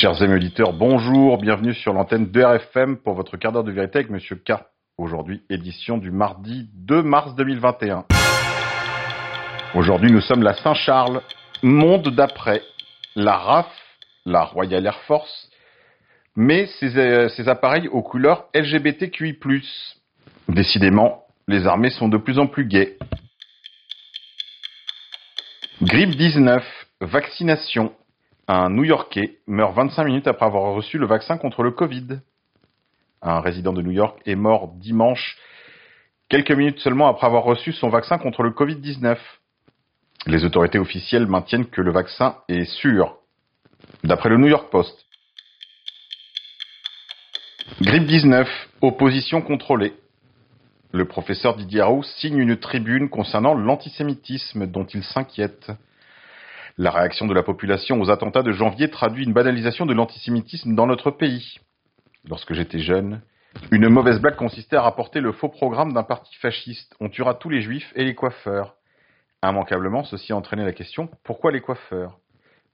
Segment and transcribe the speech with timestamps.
[0.00, 3.98] Chers amis auditeurs, bonjour, bienvenue sur l'antenne de RFM pour votre quart d'heure de vérité
[3.98, 4.52] avec Monsieur K.
[4.96, 8.06] Aujourd'hui, édition du mardi 2 mars 2021.
[9.74, 11.20] Aujourd'hui, nous sommes la Saint-Charles,
[11.62, 12.62] monde d'après,
[13.14, 13.66] la RAF,
[14.24, 15.50] la Royal Air Force,
[16.34, 19.38] mais ces, euh, ces appareils aux couleurs LGBTQI+.
[20.48, 22.96] Décidément, les armées sont de plus en plus gays.
[25.82, 26.64] Grippe 19,
[27.02, 27.92] vaccination.
[28.52, 32.18] Un New-Yorkais meurt 25 minutes après avoir reçu le vaccin contre le Covid.
[33.22, 35.38] Un résident de New York est mort dimanche,
[36.28, 39.18] quelques minutes seulement après avoir reçu son vaccin contre le Covid-19.
[40.26, 43.18] Les autorités officielles maintiennent que le vaccin est sûr,
[44.02, 45.06] d'après le New York Post.
[47.80, 48.48] Grippe 19,
[48.80, 49.94] opposition contrôlée.
[50.90, 55.70] Le professeur Didier Raoult signe une tribune concernant l'antisémitisme dont il s'inquiète.
[56.80, 60.86] La réaction de la population aux attentats de janvier traduit une banalisation de l'antisémitisme dans
[60.86, 61.58] notre pays.
[62.26, 63.20] Lorsque j'étais jeune,
[63.70, 66.96] une mauvaise blague consistait à rapporter le faux programme d'un parti fasciste.
[66.98, 68.76] On tuera tous les juifs et les coiffeurs.
[69.42, 72.18] Immanquablement, ceci a entraîné la question pourquoi les coiffeurs?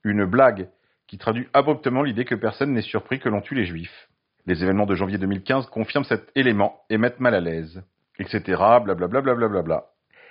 [0.05, 0.69] Une blague
[1.09, 4.09] qui traduit abruptement l'idée que personne n'est surpris que l'on tue les juifs.
[4.47, 7.83] Les événements de janvier 2015 confirment cet élément et mettent mal à l'aise
[8.21, 8.63] etc.
[8.85, 9.63] Blablabla.
[9.63, 9.85] Bla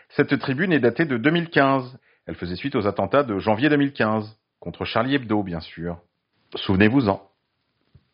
[0.09, 1.97] Cette tribune est datée de 2015.
[2.27, 5.97] Elle faisait suite aux attentats de janvier 2015, contre Charlie Hebdo, bien sûr.
[6.55, 7.21] Souvenez-vous-en.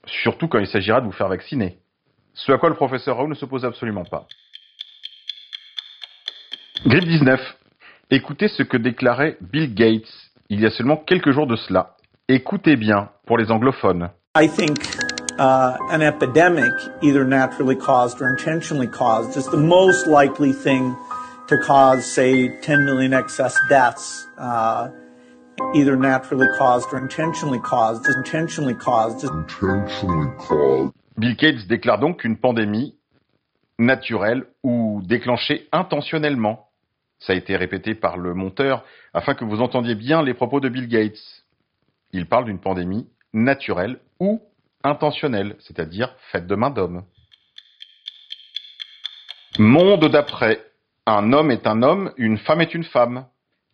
[0.05, 1.77] Surtout quand il s'agira de vous faire vacciner.
[2.33, 4.27] Ce à quoi le professeur Raoult ne s'oppose absolument pas.
[6.85, 7.39] Grippe 19.
[8.09, 11.95] Écoutez ce que déclarait Bill Gates il y a seulement quelques jours de cela.
[12.27, 14.09] Écoutez bien pour les anglophones.
[14.35, 14.79] I think
[15.39, 20.93] uh, an epidemic, either naturally caused or intentionally caused, is the most likely thing
[21.51, 24.25] to cause, say, 10 million excess deaths,
[25.75, 29.25] either naturally caused or intentionally caused, intentionally caused.
[29.25, 30.93] Intentionally caused.
[31.17, 32.95] Bill Gates déclare donc qu'une pandémie
[33.77, 36.69] naturelle ou déclenchée intentionnellement.
[37.19, 40.69] Ça a été répété par le monteur afin que vous entendiez bien les propos de
[40.69, 41.43] Bill Gates.
[42.13, 44.41] Il parle d'une pandémie naturelle ou
[44.83, 47.03] intentionnelle, c'est-à-dire faite de main d'homme.
[49.59, 50.70] Monde d'après.
[51.07, 53.25] Un homme est un homme, une femme est une femme.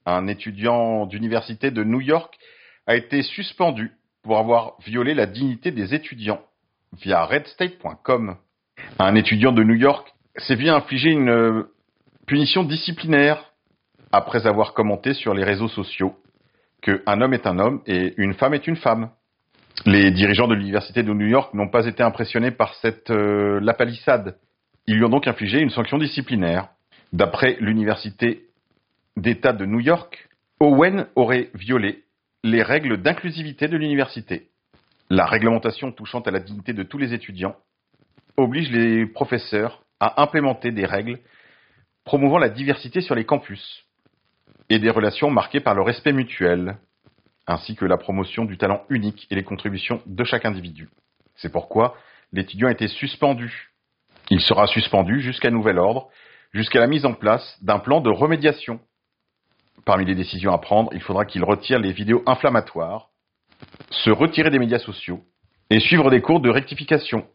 [0.06, 2.34] Un étudiant d'université de New York
[2.86, 3.92] a été suspendu
[4.24, 6.42] pour avoir violé la dignité des étudiants
[6.94, 8.38] via redstate.com.
[9.00, 11.64] Un étudiant de New York s'est vu infliger une euh,
[12.28, 13.44] punition disciplinaire
[14.12, 16.16] après avoir commenté sur les réseaux sociaux
[16.82, 19.10] que un homme est un homme et une femme est une femme.
[19.86, 24.38] Les dirigeants de l'université de New York n'ont pas été impressionnés par cette euh, lapalissade.
[24.86, 26.70] Ils lui ont donc infligé une sanction disciplinaire.
[27.14, 28.46] D'après l'université
[29.16, 30.30] d'État de New York,
[30.60, 32.04] Owen aurait violé
[32.44, 34.50] les règles d'inclusivité de l'université.
[35.10, 37.56] La réglementation touchant à la dignité de tous les étudiants
[38.36, 41.20] oblige les professeurs à implémenter des règles
[42.04, 43.86] promouvant la diversité sur les campus
[44.70, 46.78] et des relations marquées par le respect mutuel,
[47.48, 50.90] ainsi que la promotion du talent unique et les contributions de chaque individu.
[51.36, 51.96] C'est pourquoi
[52.34, 53.72] l'étudiant a été suspendu.
[54.30, 56.10] Il sera suspendu jusqu'à nouvel ordre,
[56.54, 58.80] jusqu'à la mise en place d'un plan de remédiation.
[59.86, 63.10] Parmi les décisions à prendre, il faudra qu'il retire les vidéos inflammatoires,
[63.92, 65.24] se retirer des médias sociaux
[65.70, 67.28] et suivre des cours de rectification.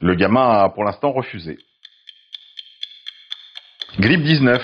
[0.00, 1.58] Le gamin a pour l'instant refusé.
[3.98, 4.62] Grippe 19.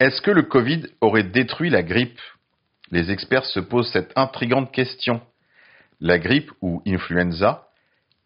[0.00, 2.18] Est-ce que le Covid aurait détruit la grippe?
[2.90, 5.20] Les experts se posent cette intrigante question.
[6.00, 7.68] La grippe ou influenza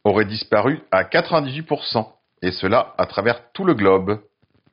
[0.05, 2.07] aurait disparu à 98%,
[2.43, 4.21] et cela à travers tout le globe,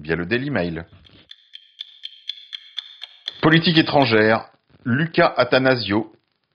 [0.01, 0.85] via le Daily Mail.
[3.41, 4.47] Politique étrangère,
[4.83, 6.11] Luca Atanasio,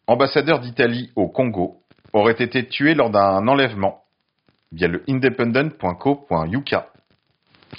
[0.07, 4.03] ambassadeur d'Italie au Congo, aurait été tué lors d'un enlèvement,
[4.73, 6.75] via le independent.co.uk.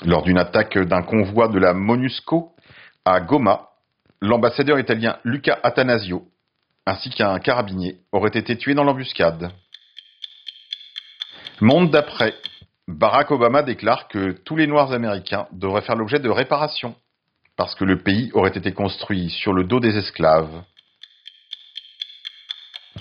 [0.06, 2.52] Lors d'une attaque d'un convoi de la MONUSCO
[3.06, 3.70] à Goma,
[4.22, 6.28] l'ambassadeur italien Luca Atanasio,
[6.86, 9.52] ainsi qu'un carabinier, auraient été tués dans l'embuscade.
[11.62, 12.34] Monde d'après.
[12.88, 16.96] Barack Obama déclare que tous les Noirs américains devraient faire l'objet de réparations,
[17.58, 20.64] parce que le pays aurait été construit sur le dos des esclaves.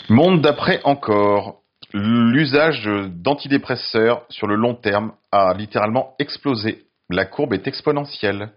[0.09, 1.61] Monde d'après encore.
[1.93, 6.85] L'usage d'antidépresseurs sur le long terme a littéralement explosé.
[7.09, 8.51] La courbe est exponentielle.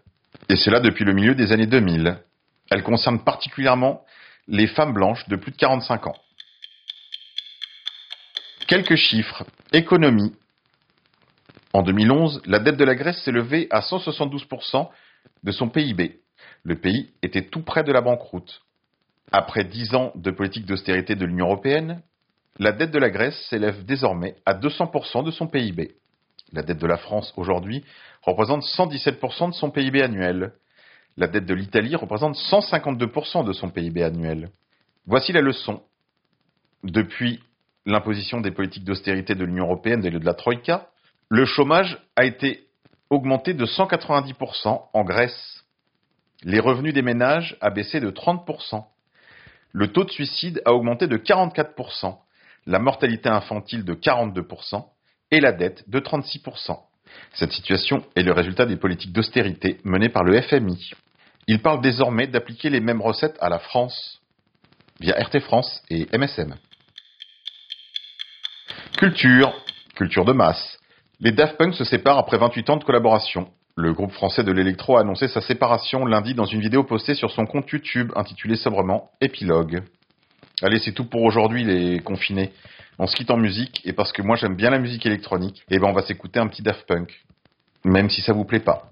[0.50, 2.18] Et cela depuis le milieu des années 2000.
[2.72, 4.04] Elle concerne particulièrement
[4.48, 6.16] les femmes blanches de plus de 45 ans.
[8.68, 9.44] Quelques chiffres.
[9.72, 10.34] Économie.
[11.74, 14.90] En 2011, la dette de la Grèce levée à 172%
[15.44, 16.20] de son PIB.
[16.64, 18.62] Le pays était tout près de la banqueroute.
[19.32, 22.02] Après dix ans de politique d'austérité de l'Union européenne,
[22.58, 25.96] la dette de la Grèce s'élève désormais à 200% de son PIB.
[26.52, 27.86] La dette de la France aujourd'hui
[28.24, 30.54] représente 117% de son PIB annuel.
[31.18, 34.50] La dette de l'Italie représente 152% de son PIB annuel.
[35.06, 35.84] Voici la leçon.
[36.84, 37.44] Depuis
[37.86, 40.90] l'imposition des politiques d'austérité de l'Union européenne et de la Troïka,
[41.30, 42.68] le chômage a été
[43.10, 45.64] augmenté de 190% en Grèce.
[46.44, 48.86] Les revenus des ménages a baissé de 30%.
[49.72, 52.18] Le taux de suicide a augmenté de 44%,
[52.66, 54.86] la mortalité infantile de 42%
[55.32, 56.80] et la dette de 36%.
[57.34, 60.92] Cette situation est le résultat des politiques d'austérité menées par le FMI.
[61.48, 64.22] Il parle désormais d'appliquer les mêmes recettes à la France
[65.00, 66.56] via RT France et MSM.
[68.98, 69.54] Culture,
[69.96, 70.79] culture de masse.
[71.22, 73.50] Les Daft Punk se séparent après 28 ans de collaboration.
[73.76, 77.30] Le groupe français de l'électro a annoncé sa séparation lundi dans une vidéo postée sur
[77.30, 79.84] son compte YouTube intitulée sobrement Épilogue.
[80.62, 82.54] Allez, c'est tout pour aujourd'hui les confinés.
[83.00, 85.76] On se quitte en musique et parce que moi j'aime bien la musique électronique, et
[85.76, 87.14] eh ben on va s'écouter un petit Daft Punk.
[87.84, 88.92] Même si ça vous plaît pas.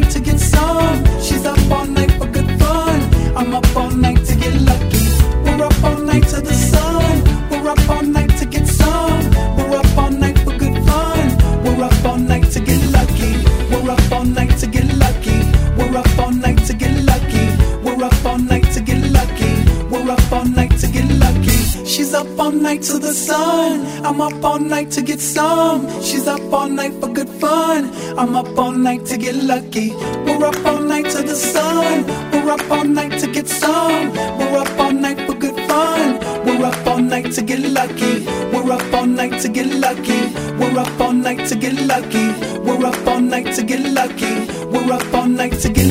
[22.91, 24.05] to the sun.
[24.05, 25.87] I'm up all night to get some.
[26.01, 27.91] She's up all night for good fun.
[28.17, 29.91] I'm up all night to get lucky.
[30.25, 32.05] We're up all night to the sun.
[32.31, 34.11] We're up all night to get some.
[34.39, 36.19] We're up all night for good fun.
[36.45, 38.25] We're up all night to get lucky.
[38.51, 40.21] We're up all night to get lucky.
[40.59, 42.27] We're up all night to get lucky.
[42.65, 44.33] We're up all night to get lucky.
[44.73, 45.90] We're up all night to get